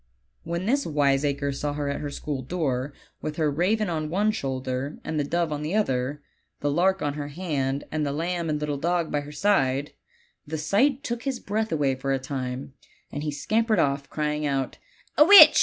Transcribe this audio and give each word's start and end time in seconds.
"When 0.43 0.65
this 0.65 0.83
wiseacre 0.87 1.51
saw 1.51 1.73
her 1.73 1.87
at 1.87 2.01
her 2.01 2.09
school 2.09 2.41
door, 2.41 2.91
with 3.21 3.35
her 3.35 3.51
raven 3.51 3.87
on 3.87 4.09
one 4.09 4.31
shoulder 4.31 4.97
and 5.03 5.19
the 5.19 5.23
dove 5.23 5.51
on 5.51 5.61
the 5.61 5.75
other, 5.75 6.23
the 6.59 6.71
lark 6.71 7.03
on 7.03 7.13
her 7.13 7.27
hand, 7.27 7.83
and 7.91 8.03
the 8.03 8.11
lamb 8.11 8.49
and 8.49 8.59
little 8.59 8.77
dog 8.79 9.11
by 9.11 9.21
her 9.21 9.31
side, 9.31 9.93
the 10.47 10.57
sight 10.57 11.03
took 11.03 11.21
his 11.21 11.39
breath 11.39 11.71
away 11.71 11.93
for 11.93 12.13
a 12.13 12.17
time, 12.17 12.73
and 13.11 13.21
he 13.21 13.29
scampered 13.29 13.77
off 13.77 14.09
crying 14.09 14.43
out> 14.43 14.79
"A 15.19 15.23
witch! 15.23 15.59